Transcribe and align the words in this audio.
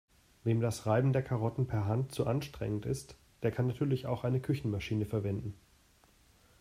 Wem 0.43 0.61
das 0.61 0.87
Reiben 0.87 1.13
der 1.13 1.21
Karotten 1.21 1.67
per 1.67 1.85
Hand 1.85 2.11
zu 2.11 2.25
anstrengend 2.25 2.87
ist, 2.87 3.15
der 3.43 3.51
kann 3.51 3.67
natürlich 3.67 4.07
auch 4.07 4.23
eine 4.23 4.39
Küchenmaschine 4.41 5.05
verwenden. 5.05 5.53